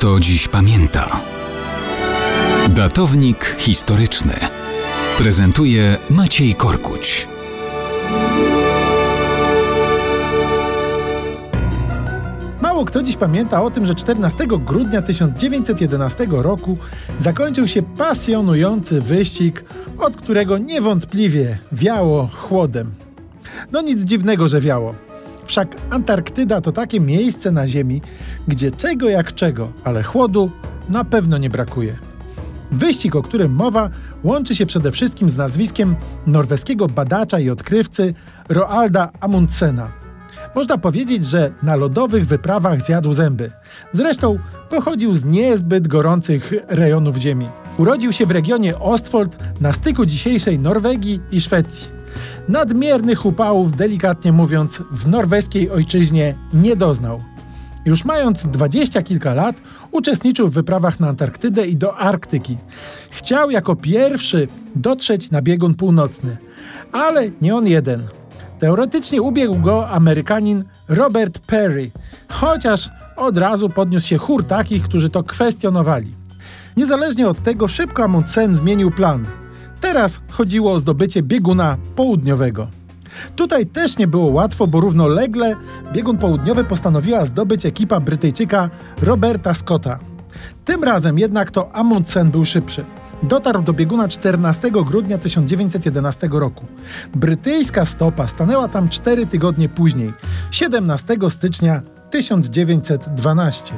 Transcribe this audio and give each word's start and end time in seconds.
kto 0.00 0.20
dziś 0.20 0.48
pamięta. 0.48 1.20
Datownik 2.68 3.56
historyczny 3.58 4.34
prezentuje 5.18 5.96
Maciej 6.10 6.54
Korkuć. 6.54 7.28
Mało 12.60 12.84
kto 12.84 13.02
dziś 13.02 13.16
pamięta 13.16 13.62
o 13.62 13.70
tym, 13.70 13.86
że 13.86 13.94
14 13.94 14.46
grudnia 14.46 15.02
1911 15.02 16.26
roku 16.30 16.78
zakończył 17.20 17.68
się 17.68 17.82
pasjonujący 17.82 19.00
wyścig, 19.00 19.64
od 19.98 20.16
którego 20.16 20.58
niewątpliwie 20.58 21.58
wiało 21.72 22.26
chłodem. 22.26 22.94
No 23.72 23.80
nic 23.80 24.02
dziwnego, 24.02 24.48
że 24.48 24.60
wiało. 24.60 25.09
Wszak 25.50 25.76
Antarktyda 25.90 26.60
to 26.60 26.72
takie 26.72 27.00
miejsce 27.00 27.50
na 27.52 27.68
Ziemi, 27.68 28.02
gdzie 28.48 28.70
czego 28.70 29.08
jak 29.08 29.34
czego, 29.34 29.72
ale 29.84 30.02
chłodu 30.02 30.50
na 30.88 31.04
pewno 31.04 31.38
nie 31.38 31.50
brakuje. 31.50 31.96
Wyścig, 32.72 33.16
o 33.16 33.22
którym 33.22 33.52
mowa, 33.52 33.90
łączy 34.24 34.54
się 34.54 34.66
przede 34.66 34.92
wszystkim 34.92 35.30
z 35.30 35.36
nazwiskiem 35.36 35.96
norweskiego 36.26 36.86
badacza 36.86 37.38
i 37.38 37.50
odkrywcy 37.50 38.14
Roalda 38.48 39.10
Amundsena. 39.20 39.88
Można 40.54 40.78
powiedzieć, 40.78 41.24
że 41.24 41.52
na 41.62 41.76
lodowych 41.76 42.26
wyprawach 42.26 42.82
zjadł 42.82 43.12
zęby. 43.12 43.50
Zresztą 43.92 44.38
pochodził 44.68 45.14
z 45.14 45.24
niezbyt 45.24 45.88
gorących 45.88 46.52
rejonów 46.68 47.16
Ziemi. 47.16 47.48
Urodził 47.78 48.12
się 48.12 48.26
w 48.26 48.30
regionie 48.30 48.78
Ostfold 48.78 49.38
na 49.60 49.72
styku 49.72 50.06
dzisiejszej 50.06 50.58
Norwegii 50.58 51.20
i 51.32 51.40
Szwecji. 51.40 51.99
Nadmiernych 52.50 53.26
upałów, 53.26 53.76
delikatnie 53.76 54.32
mówiąc, 54.32 54.82
w 54.92 55.08
norweskiej 55.08 55.70
ojczyźnie 55.70 56.34
nie 56.54 56.76
doznał. 56.76 57.20
Już 57.84 58.04
mając 58.04 58.42
dwadzieścia 58.46 59.02
kilka 59.02 59.34
lat, 59.34 59.56
uczestniczył 59.90 60.48
w 60.48 60.52
wyprawach 60.52 61.00
na 61.00 61.08
Antarktydę 61.08 61.66
i 61.66 61.76
do 61.76 61.96
Arktyki. 61.96 62.56
Chciał 63.10 63.50
jako 63.50 63.76
pierwszy 63.76 64.48
dotrzeć 64.74 65.30
na 65.30 65.42
biegun 65.42 65.74
północny, 65.74 66.36
ale 66.92 67.30
nie 67.42 67.56
on 67.56 67.66
jeden. 67.66 68.06
Teoretycznie 68.58 69.22
ubiegł 69.22 69.56
go 69.56 69.88
Amerykanin 69.88 70.64
Robert 70.88 71.38
Perry, 71.38 71.90
chociaż 72.28 72.90
od 73.16 73.36
razu 73.36 73.68
podniósł 73.68 74.06
się 74.06 74.18
chór 74.18 74.44
takich, 74.44 74.84
którzy 74.84 75.10
to 75.10 75.22
kwestionowali. 75.22 76.14
Niezależnie 76.76 77.28
od 77.28 77.42
tego, 77.42 77.68
szybko 77.68 78.04
Amundsen 78.04 78.56
zmienił 78.56 78.90
plan. 78.90 79.26
Teraz 79.90 80.20
chodziło 80.30 80.72
o 80.72 80.78
zdobycie 80.78 81.22
bieguna 81.22 81.76
południowego. 81.96 82.68
Tutaj 83.36 83.66
też 83.66 83.98
nie 83.98 84.06
było 84.06 84.26
łatwo, 84.26 84.66
bo 84.66 84.80
równolegle 84.80 85.56
biegun 85.92 86.18
południowy 86.18 86.64
postanowiła 86.64 87.24
zdobyć 87.24 87.66
ekipa 87.66 88.00
Brytyjczyka 88.00 88.70
Roberta 89.02 89.54
Scotta. 89.54 89.98
Tym 90.64 90.84
razem 90.84 91.18
jednak 91.18 91.50
to 91.50 91.74
Amundsen 91.76 92.30
był 92.30 92.44
szybszy. 92.44 92.84
Dotarł 93.22 93.62
do 93.62 93.72
bieguna 93.72 94.08
14 94.08 94.70
grudnia 94.70 95.18
1911 95.18 96.28
roku. 96.32 96.64
Brytyjska 97.14 97.84
stopa 97.84 98.28
stanęła 98.28 98.68
tam 98.68 98.88
4 98.88 99.26
tygodnie 99.26 99.68
później, 99.68 100.12
17 100.50 101.16
stycznia 101.28 101.82
1912. 102.10 103.74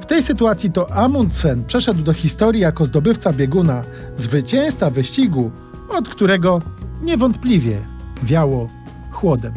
W 0.00 0.06
tej 0.06 0.22
sytuacji 0.22 0.70
to 0.70 0.92
Amundsen 0.92 1.64
przeszedł 1.64 2.02
do 2.02 2.12
historii 2.12 2.62
jako 2.62 2.86
zdobywca 2.86 3.32
bieguna, 3.32 3.82
zwycięzca 4.16 4.90
wyścigu, 4.90 5.50
od 5.88 6.08
którego 6.08 6.62
niewątpliwie 7.02 7.78
wiało 8.22 8.68
chłodem. 9.10 9.52